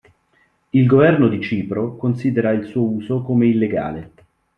[0.71, 4.11] Il governo di Cipro considera il suo uso come illegale.